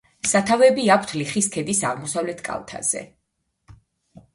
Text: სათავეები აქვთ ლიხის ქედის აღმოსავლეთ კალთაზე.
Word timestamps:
სათავეები 0.29 0.85
აქვთ 0.95 1.13
ლიხის 1.19 1.51
ქედის 1.57 1.85
აღმოსავლეთ 1.93 2.45
კალთაზე. 2.51 3.09